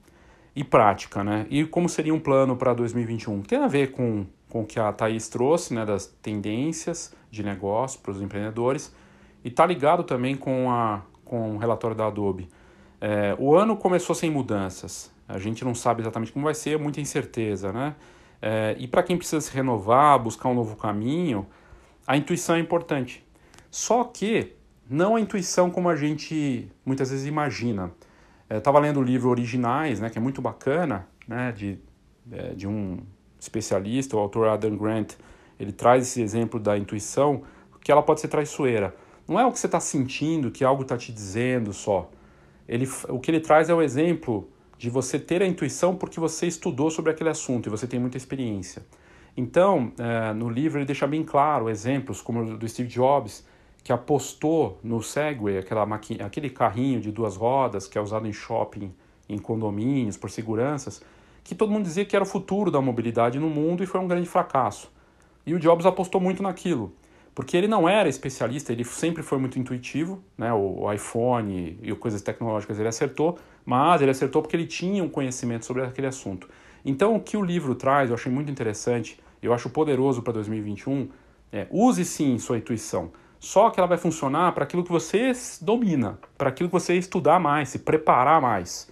[0.55, 1.23] e prática.
[1.23, 1.47] Né?
[1.51, 3.43] E como seria um plano para 2021?
[3.43, 8.01] Tem a ver com com o que a Thaís trouxe, né, das tendências de negócio
[8.01, 8.95] para os empreendedores,
[9.45, 12.49] e está ligado também com, a, com o relatório da Adobe.
[13.01, 17.01] É, o ano começou sem mudanças, a gente não sabe exatamente como vai ser, muita
[17.01, 17.95] incerteza, né?
[18.41, 21.47] É, e para quem precisa se renovar, buscar um novo caminho,
[22.07, 23.25] a intuição é importante.
[23.71, 24.53] Só que
[24.89, 27.91] não a intuição como a gente muitas vezes imagina.
[28.49, 31.79] Estava é, lendo o livro Originais, né, que é muito bacana, né, de,
[32.31, 32.99] é, de um
[33.39, 35.15] especialista, o autor Adam Grant,
[35.59, 37.43] ele traz esse exemplo da intuição,
[37.81, 38.95] que ela pode ser traiçoeira.
[39.29, 42.11] Não é o que você está sentindo, que algo está te dizendo só.
[42.69, 46.47] Ele, o que ele traz é o exemplo de você ter a intuição porque você
[46.47, 48.85] estudou sobre aquele assunto e você tem muita experiência.
[49.37, 53.47] Então, é, no livro ele deixa bem claro exemplos como o do Steve Jobs,
[53.85, 55.87] que apostou no Segway, aquela
[56.25, 58.93] aquele carrinho de duas rodas que é usado em shopping,
[59.29, 61.03] em condomínios, por seguranças,
[61.45, 64.09] que todo mundo dizia que era o futuro da mobilidade no mundo e foi um
[64.09, 64.91] grande fracasso.
[65.47, 66.93] E o Jobs apostou muito naquilo,
[67.37, 70.51] porque ele não era especialista, ele sempre foi muito intuitivo, né?
[70.55, 75.67] o, iPhone e coisas tecnológicas ele acertou, mas ele acertou porque ele tinha um conhecimento
[75.67, 76.49] sobre aquele assunto.
[76.83, 81.11] Então, o que o livro traz, eu achei muito interessante, eu acho poderoso para 2021,
[81.53, 86.19] é use sim sua intuição, só que ela vai funcionar para aquilo que você domina,
[86.39, 88.91] para aquilo que você estudar mais, se preparar mais.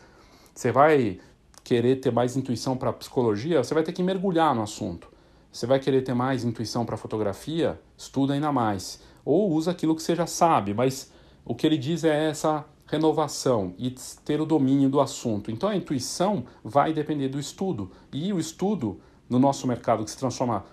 [0.54, 1.18] Você vai
[1.62, 5.13] querer ter mais intuição para psicologia, você vai ter que mergulhar no assunto.
[5.54, 9.00] Você vai querer ter mais intuição para fotografia, estuda ainda mais.
[9.24, 11.12] Ou usa aquilo que você já sabe, mas
[11.44, 15.52] o que ele diz é essa renovação e ter o domínio do assunto.
[15.52, 17.92] Então a intuição vai depender do estudo.
[18.12, 18.98] E o estudo
[19.30, 20.64] no nosso mercado que se transforma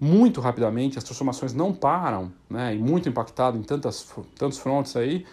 [0.00, 5.26] muito rapidamente, as transformações não param, né, e muito impactado em tantas, tantos frontes aí,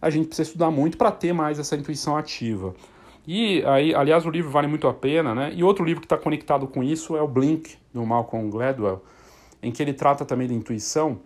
[0.00, 2.74] a gente precisa estudar muito para ter mais essa intuição ativa.
[3.26, 5.52] E aí, aliás, o livro vale muito a pena, né?
[5.54, 9.02] E outro livro que está conectado com isso é o Blink, do Malcolm Gladwell,
[9.62, 11.18] em que ele trata também da intuição.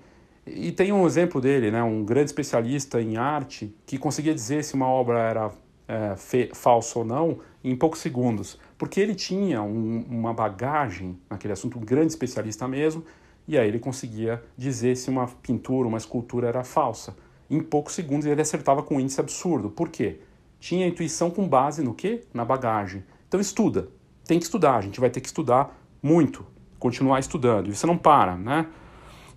[0.46, 1.82] E tem um exemplo dele, né?
[1.82, 5.50] Um grande especialista em arte que conseguia dizer se uma obra era
[5.86, 6.14] é,
[6.54, 11.84] falsa ou não em poucos segundos, porque ele tinha um, uma bagagem naquele assunto, um
[11.84, 13.04] grande especialista mesmo,
[13.46, 17.14] e aí ele conseguia dizer se uma pintura, uma escultura era falsa.
[17.50, 19.68] Em poucos segundos ele acertava com um índice absurdo.
[19.68, 20.20] Por quê?
[20.60, 22.22] Tinha intuição com base no quê?
[22.32, 23.02] Na bagagem.
[23.26, 23.88] Então estuda.
[24.26, 26.46] Tem que estudar, a gente vai ter que estudar muito,
[26.78, 27.68] continuar estudando.
[27.68, 28.66] E você não para, né?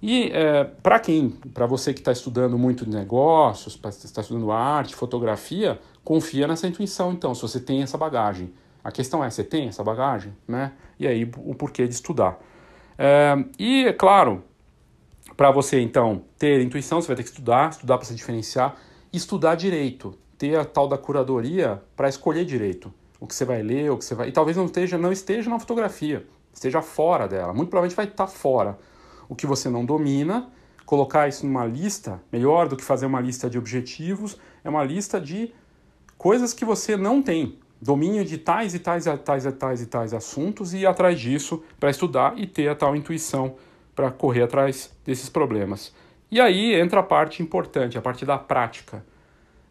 [0.01, 5.79] E é, para quem, para você que está estudando muito negócios, está estudando arte, fotografia,
[6.03, 7.13] confia nessa intuição.
[7.13, 10.73] Então, se você tem essa bagagem, a questão é, você tem essa bagagem, né?
[10.99, 12.37] E aí o porquê de estudar.
[12.97, 14.43] É, e é claro,
[15.37, 18.75] para você então ter intuição, você vai ter que estudar, estudar para se diferenciar,
[19.11, 22.93] estudar direito ter a tal da curadoria para escolher direito
[23.23, 24.27] o que você vai ler, o que você vai.
[24.27, 27.53] E talvez não esteja, não esteja na fotografia, esteja fora dela.
[27.53, 28.77] Muito provavelmente vai estar fora.
[29.29, 30.49] O que você não domina,
[30.85, 35.21] colocar isso numa lista, melhor do que fazer uma lista de objetivos, é uma lista
[35.21, 35.53] de
[36.17, 37.57] coisas que você não tem.
[37.81, 41.17] Domínio de tais e tais e tais e tais e tais assuntos e ir atrás
[41.17, 43.55] disso para estudar e ter a tal intuição
[43.95, 45.95] para correr atrás desses problemas.
[46.29, 49.01] E aí entra a parte importante, a parte da prática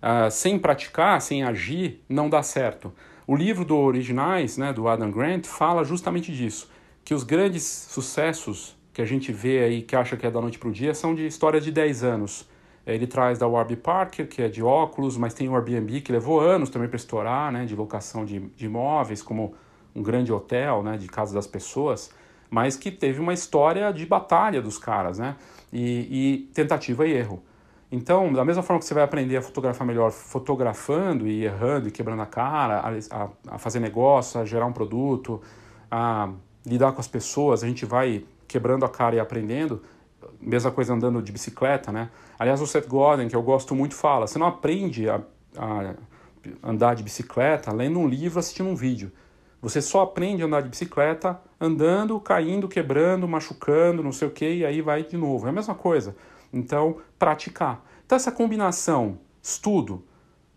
[0.03, 2.93] uh, sem praticar, sem agir, não dá certo.
[3.27, 6.71] O livro do Originais, né, do Adam Grant, fala justamente disso,
[7.05, 10.59] que os grandes sucessos que a gente vê aí, que acha que é da noite
[10.59, 12.49] para o dia, são de histórias de 10 anos.
[12.85, 16.41] Ele traz da Warby Parker, que é de óculos, mas tem o Airbnb, que levou
[16.41, 19.55] anos também para estourar, né, de locação de, de imóveis, como
[19.95, 22.11] um grande hotel, né, de casa das pessoas,
[22.51, 25.37] mas que teve uma história de batalha dos caras, né,
[25.73, 27.43] e, e tentativa e erro.
[27.93, 31.91] Então, da mesma forma que você vai aprender a fotografar melhor fotografando e errando e
[31.91, 35.43] quebrando a cara, a, a, fazer negócio, a gerar um produto,
[35.91, 36.31] a
[36.65, 39.83] lidar com as pessoas, a gente vai quebrando a cara e aprendendo.
[40.41, 42.09] mesma coisa andando de bicicleta, né?
[42.39, 45.21] Aliás, o Seth Godin, que eu gosto muito, fala: você não aprende a,
[45.59, 45.95] a
[46.63, 49.13] andar de bicicleta lendo um livro, assistindo um vídeo.
[49.61, 54.51] Você só aprende a andar de bicicleta andando, caindo, quebrando, machucando, não sei o que,
[54.51, 55.47] e aí vai de novo.
[55.47, 56.17] É a mesma coisa.
[56.53, 57.85] Então, praticar.
[58.05, 60.05] Então, essa combinação estudo,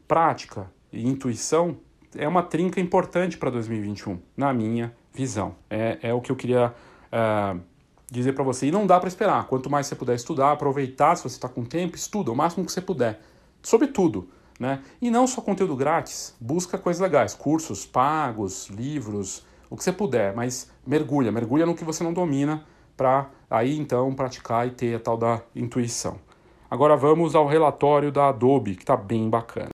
[0.08, 1.78] prática e intuição
[2.16, 5.56] é uma trinca importante para 2021, na minha visão.
[5.70, 6.74] É, é o que eu queria
[7.12, 7.60] uh,
[8.10, 8.68] dizer para você.
[8.68, 9.48] E não dá para esperar.
[9.48, 12.72] Quanto mais você puder estudar, aproveitar, se você está com tempo, estuda o máximo que
[12.72, 13.22] você puder.
[13.62, 14.30] Sobre tudo.
[14.60, 14.82] Né?
[15.02, 20.34] E não só conteúdo grátis, busca coisas legais, cursos pagos, livros, o que você puder,
[20.34, 22.64] mas mergulha, mergulha no que você não domina
[22.96, 26.18] para aí então praticar e ter a tal da intuição.
[26.70, 29.70] Agora vamos ao relatório da Adobe, que está bem bacana.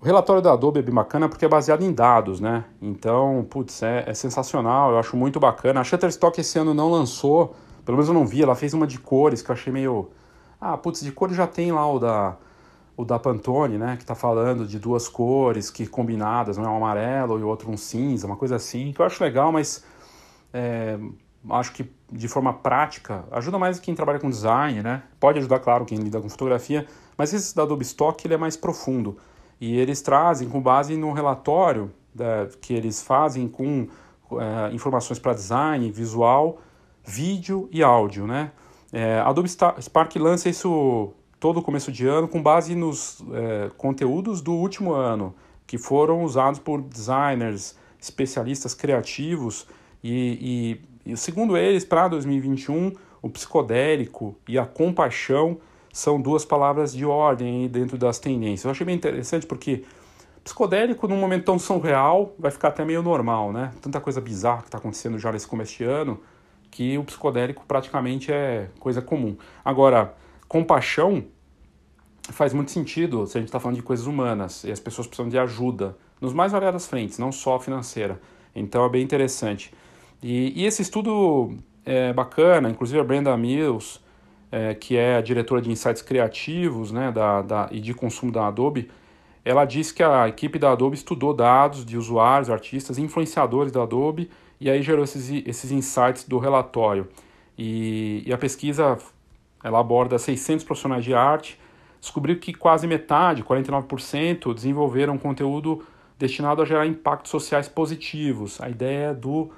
[0.00, 2.64] O relatório da Adobe é bem bacana porque é baseado em dados, né?
[2.80, 5.80] Então, putz, é, é sensacional, eu acho muito bacana.
[5.80, 8.98] A Shutterstock esse ano não lançou, pelo menos eu não vi, ela fez uma de
[8.98, 10.08] cores que eu achei meio...
[10.60, 12.36] Ah, putz, de cores já tem lá o da,
[12.98, 13.96] o da Pantone, né?
[13.96, 17.70] Que tá falando de duas cores que combinadas, não é um amarelo e o outro
[17.70, 19.84] um cinza, uma coisa assim, que eu acho legal, mas
[20.52, 20.98] é,
[21.48, 25.04] acho que de forma prática ajuda mais quem trabalha com design, né?
[25.20, 28.56] Pode ajudar, claro, quem lida com fotografia, mas esse da Adobe Stock ele é mais
[28.56, 29.16] profundo.
[29.60, 33.86] E eles trazem com base no relatório da, que eles fazem com
[34.32, 36.58] é, informações para design, visual,
[37.04, 38.50] vídeo e áudio, né?
[38.92, 44.52] É, Adobe Spark lança isso todo começo de ano com base nos é, conteúdos do
[44.52, 45.34] último ano,
[45.66, 49.66] que foram usados por designers, especialistas criativos
[50.02, 55.58] e, e, e segundo eles, para 2021, o psicodélico e a compaixão
[55.92, 58.64] são duas palavras de ordem dentro das tendências.
[58.64, 59.84] Eu achei bem interessante porque
[60.44, 63.72] psicodélico, num momento tão surreal, vai ficar até meio normal, né?
[63.82, 66.20] Tanta coisa bizarra que está acontecendo já nesse começo de ano
[66.70, 69.36] que o psicodélico praticamente é coisa comum.
[69.64, 70.14] Agora,
[70.48, 71.24] compaixão
[72.30, 75.28] faz muito sentido se a gente está falando de coisas humanas e as pessoas precisam
[75.28, 78.20] de ajuda nos mais variadas frentes, não só financeira.
[78.54, 79.72] Então é bem interessante.
[80.22, 84.00] E, e esse estudo é bacana, inclusive a Brenda Mills
[84.50, 88.46] é, que é a diretora de insights criativos né, da, da, e de consumo da
[88.46, 88.90] Adobe,
[89.44, 94.30] ela disse que a equipe da Adobe estudou dados de usuários, artistas, influenciadores da Adobe
[94.60, 97.08] e aí gerou esses, esses insights do relatório.
[97.56, 98.98] E, e a pesquisa
[99.62, 101.58] ela aborda 600 profissionais de arte,
[102.00, 105.84] descobriu que quase metade, 49%, desenvolveram conteúdo
[106.18, 108.60] destinado a gerar impactos sociais positivos.
[108.60, 109.50] A ideia do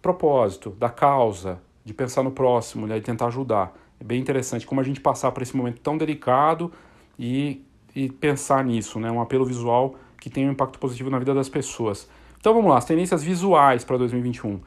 [0.00, 3.74] propósito, da causa, de pensar no próximo, né, de tentar ajudar.
[4.00, 6.72] É bem interessante como a gente passar por esse momento tão delicado
[7.18, 7.62] e,
[7.94, 9.10] e pensar nisso, né?
[9.10, 12.08] Um apelo visual que tem um impacto positivo na vida das pessoas.
[12.38, 14.60] Então vamos lá, as tendências visuais para 2021.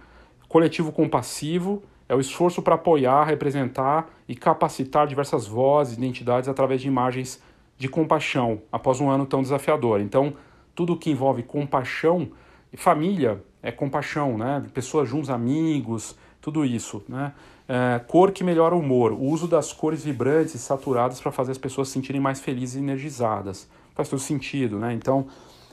[0.47, 6.82] Coletivo compassivo é o esforço para apoiar, representar e capacitar diversas vozes e identidades através
[6.82, 7.39] de imagens
[7.78, 10.02] de compaixão após um ano tão desafiador.
[10.02, 10.34] Então,
[10.74, 12.28] tudo que envolve compaixão,
[12.76, 14.65] família é compaixão, né?
[14.74, 17.32] Pessoas juntos, amigos, tudo isso, né?
[17.67, 21.52] É, cor que melhora o humor, o uso das cores vibrantes e saturadas para fazer
[21.52, 23.69] as pessoas se sentirem mais felizes e energizadas.
[23.93, 24.93] Faz todo sentido, né?
[24.93, 25.28] Então,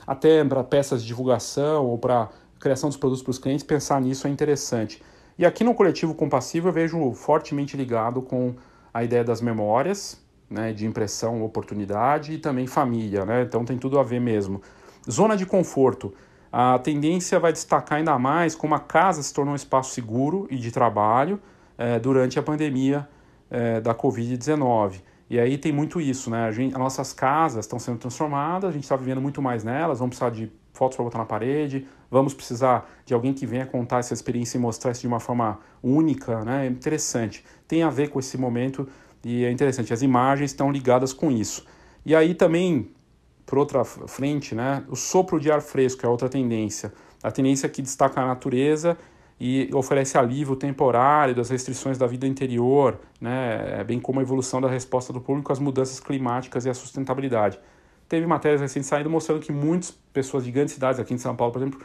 [0.05, 4.27] até para peças de divulgação ou para criação dos produtos para os clientes, pensar nisso
[4.27, 5.01] é interessante.
[5.37, 8.55] E aqui no coletivo compassivo eu vejo fortemente ligado com
[8.93, 10.19] a ideia das memórias,
[10.49, 13.43] né, de impressão, oportunidade e também família, né?
[13.43, 14.61] Então tem tudo a ver mesmo.
[15.09, 16.13] Zona de conforto.
[16.51, 20.55] A tendência vai destacar ainda mais como a casa se tornou um espaço seguro e
[20.57, 21.39] de trabalho,
[21.77, 23.07] é, durante a pandemia
[23.49, 25.01] é, da Covid-19.
[25.29, 26.45] E aí tem muito isso, né?
[26.45, 29.99] A gente, as nossas casas estão sendo transformadas, a gente está vivendo muito mais nelas,
[29.99, 33.99] vamos precisar de fotos para botar na parede, vamos precisar de alguém que venha contar
[33.99, 36.65] essa experiência e mostrar isso de uma forma única, né?
[36.65, 37.43] É interessante.
[37.67, 38.87] Tem a ver com esse momento
[39.23, 39.93] e é interessante.
[39.93, 41.65] As imagens estão ligadas com isso.
[42.05, 42.91] E aí também,
[43.45, 44.83] por outra frente, né?
[44.87, 46.93] O sopro de ar fresco é outra tendência.
[47.21, 48.97] A tendência que destaca a natureza
[49.39, 54.59] e oferece alívio temporário das restrições da vida interior, né, é bem como a evolução
[54.59, 57.59] da resposta do público às mudanças climáticas e à sustentabilidade.
[58.09, 61.53] Teve matérias recentes saindo mostrando que muitas pessoas de grandes cidades, aqui em São Paulo,
[61.53, 61.79] por exemplo,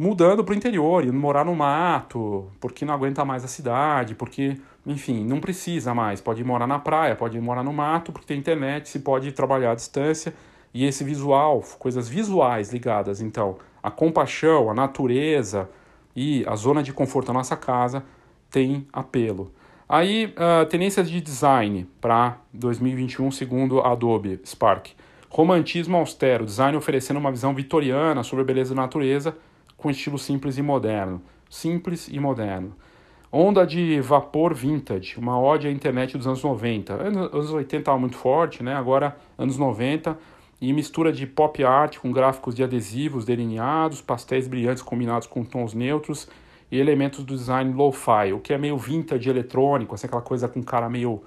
[0.00, 4.56] mudando para o interior, indo morar no mato, porque não aguenta mais a cidade, porque,
[4.86, 6.22] enfim, não precisa mais.
[6.22, 9.74] Pode morar na praia, pode morar no mato, porque tem internet, se pode trabalhar à
[9.74, 10.32] distância.
[10.72, 15.68] E esse visual, coisas visuais ligadas, então, a compaixão, a natureza,
[16.16, 18.02] e a zona de conforto da nossa casa
[18.50, 19.52] tem apelo.
[19.86, 24.92] Aí, uh, tendências de design para 2021, segundo Adobe Spark.
[25.28, 29.36] Romantismo austero, design oferecendo uma visão vitoriana sobre a beleza da natureza
[29.80, 31.20] com estilo simples e moderno.
[31.48, 32.74] Simples e moderno.
[33.32, 36.94] Onda de vapor vintage, uma ode à internet dos anos 90.
[36.94, 38.74] Anos 80 estava muito forte, né?
[38.74, 40.18] agora anos 90,
[40.60, 45.72] e mistura de pop art com gráficos de adesivos delineados, pastéis brilhantes combinados com tons
[45.72, 46.28] neutros
[46.70, 50.62] e elementos do design lo-fi, o que é meio vintage eletrônico, assim, aquela coisa com
[50.62, 51.22] cara meio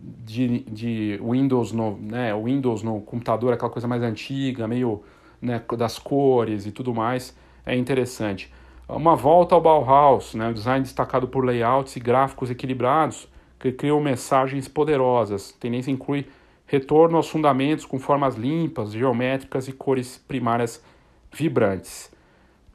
[0.00, 5.02] de, de Windows no, né, Windows no computador, aquela coisa mais antiga, meio
[5.40, 7.36] né, das cores e tudo mais,
[7.68, 8.50] é interessante.
[8.88, 14.66] Uma volta ao Bauhaus, né, design destacado por layouts e gráficos equilibrados que criam mensagens
[14.66, 15.54] poderosas.
[15.54, 16.26] A tendência inclui
[16.66, 20.82] retorno aos fundamentos com formas limpas, geométricas e cores primárias
[21.30, 22.10] vibrantes.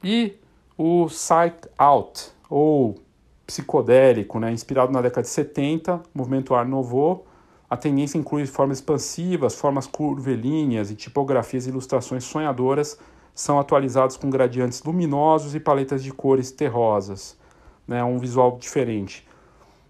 [0.02, 0.34] E
[0.78, 2.96] o Psych Out, ou
[3.44, 7.26] psicodélico, né, inspirado na década de 70, movimento Art Nouveau.
[7.68, 12.98] A tendência inclui formas expansivas, formas curvilíneas e tipografias e ilustrações sonhadoras
[13.34, 17.36] são atualizados com gradientes luminosos e paletas de cores terrosas,
[17.86, 19.26] né, um visual diferente.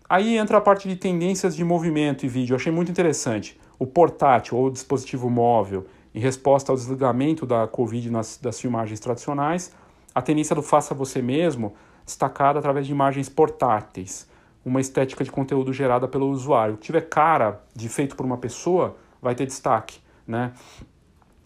[0.08, 3.60] Aí entra a parte de tendências de movimento e vídeo, eu achei muito interessante.
[3.78, 9.72] O portátil ou dispositivo móvel, em resposta ao desligamento da Covid nas, das filmagens tradicionais,
[10.14, 11.74] a tendência do faça você mesmo
[12.04, 14.28] destacada através de imagens portáteis,
[14.64, 16.74] uma estética de conteúdo gerada pelo usuário.
[16.74, 20.52] O que tiver cara de feito por uma pessoa vai ter destaque, né?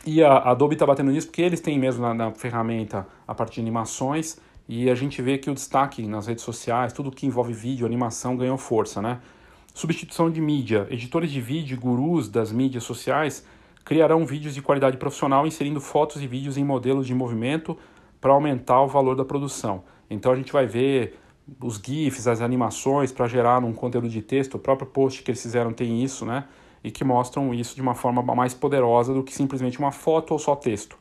[0.07, 3.55] E a Adobe está batendo nisso porque eles têm mesmo na, na, ferramenta a parte
[3.55, 4.39] de animações
[4.69, 8.37] e a gente vê que o destaque nas redes sociais, tudo que envolve vídeo, animação
[8.37, 9.21] ganhou força, né?
[9.75, 10.87] Substituição de mídia.
[10.91, 13.45] Editores de vídeo, gurus das mídias sociais
[13.85, 17.77] criarão vídeos de qualidade profissional inserindo fotos e vídeos em modelos de movimento
[18.21, 19.85] para aumentar o valor da produção.
[20.11, 21.19] Então a gente vai ver
[21.61, 24.55] os GIFs, as animações para gerar um conteúdo de texto.
[24.55, 26.45] O próprio post que eles fizeram tem isso, né?
[26.83, 30.39] E que mostram isso de uma forma mais poderosa do que simplesmente uma foto ou
[30.39, 30.97] só texto.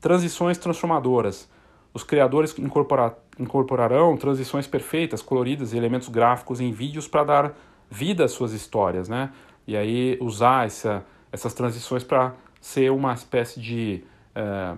[0.00, 1.48] Transições transformadoras.
[1.94, 7.54] Os criadores incorporar, incorporarão transições perfeitas, coloridas e elementos gráficos em vídeos para dar
[7.90, 9.30] vida às suas histórias, né?
[9.66, 14.02] E aí usar essa, essas transições para ser uma espécie de
[14.34, 14.74] é,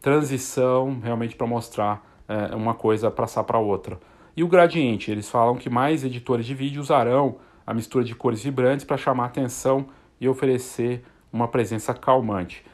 [0.00, 3.98] transição realmente para mostrar é, uma coisa passar para outra.
[4.36, 7.36] E o gradiente, eles falam que mais editores de vídeo usarão
[7.66, 9.86] a mistura de cores vibrantes para chamar atenção
[10.20, 11.02] e oferecer
[11.32, 12.64] uma presença calmante.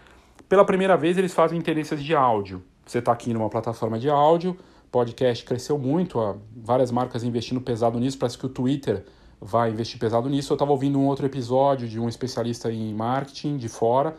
[0.48, 2.62] Pela primeira vez, eles fazem tendências de áudio.
[2.84, 4.56] Você está aqui numa plataforma de áudio,
[4.90, 9.04] podcast cresceu muito, várias marcas investindo pesado nisso, parece que o Twitter
[9.40, 10.52] vai investir pesado nisso.
[10.52, 14.14] Eu estava ouvindo um outro episódio de um especialista em marketing de fora,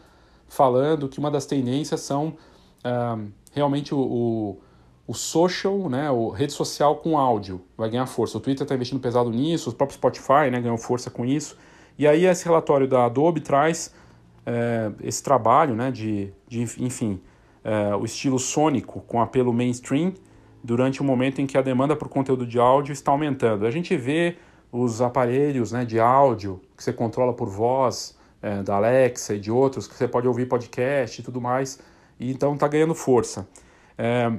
[0.48, 2.36] falando que uma das tendências são
[2.84, 3.18] ah,
[3.54, 4.62] realmente o, o
[5.06, 8.38] o social, né, o rede social com áudio vai ganhar força.
[8.38, 11.58] O Twitter está investindo pesado nisso, o próprio Spotify né, ganhou força com isso.
[11.98, 13.94] E aí esse relatório da Adobe traz
[14.46, 17.22] é, esse trabalho né, de, de enfim,
[17.64, 20.14] é, o estilo sônico com apelo mainstream
[20.64, 23.66] durante o um momento em que a demanda por conteúdo de áudio está aumentando.
[23.66, 24.38] A gente vê
[24.72, 29.52] os aparelhos né, de áudio que você controla por voz, é, da Alexa e de
[29.52, 31.80] outros, que você pode ouvir podcast e tudo mais,
[32.20, 33.48] e então está ganhando força.
[33.98, 34.32] É,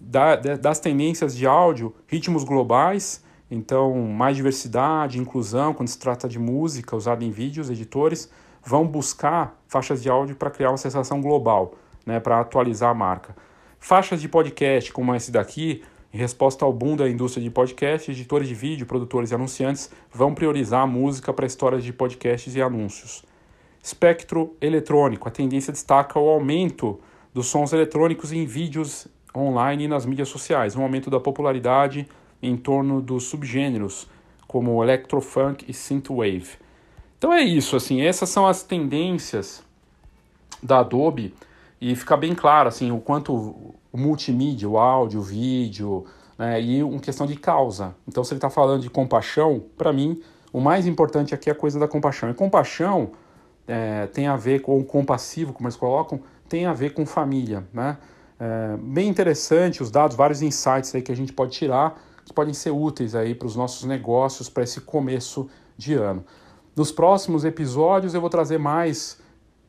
[0.00, 6.38] da, das tendências de áudio, ritmos globais, então mais diversidade, inclusão, quando se trata de
[6.38, 8.30] música usada em vídeos, editores
[8.62, 11.74] vão buscar faixas de áudio para criar uma sensação global,
[12.04, 13.36] né, para atualizar a marca.
[13.78, 15.82] Faixas de podcast, como esse daqui,
[16.12, 20.34] em resposta ao boom da indústria de podcast, editores de vídeo, produtores e anunciantes vão
[20.34, 23.22] priorizar a música para histórias de podcasts e anúncios.
[23.82, 26.98] Espectro eletrônico, a tendência destaca o aumento
[27.32, 29.06] dos sons eletrônicos em vídeos
[29.36, 32.08] online e nas mídias sociais, um aumento da popularidade
[32.42, 34.08] em torno dos subgêneros
[34.46, 36.50] como electrofunk e synthwave.
[37.18, 39.62] Então é isso, assim, essas são as tendências
[40.62, 41.34] da Adobe
[41.80, 46.04] e fica bem claro assim o quanto o multimídia, o áudio, o vídeo,
[46.38, 47.94] né, e uma questão de causa.
[48.06, 50.22] Então se ele está falando de compaixão, para mim
[50.52, 52.30] o mais importante aqui é a coisa da compaixão.
[52.30, 53.10] E compaixão
[53.66, 57.66] é, tem a ver com o compassivo, como eles colocam, tem a ver com família,
[57.72, 57.98] né?
[58.38, 62.52] É, bem interessante os dados, vários insights aí que a gente pode tirar, que podem
[62.52, 66.24] ser úteis aí para os nossos negócios para esse começo de ano.
[66.74, 69.18] Nos próximos episódios eu vou trazer mais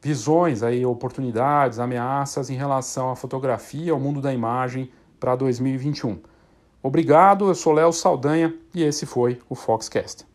[0.01, 6.19] visões aí, oportunidades, ameaças em relação à fotografia, ao mundo da imagem para 2021.
[6.83, 10.25] Obrigado, eu sou Léo Saldanha e esse foi o Foxcast.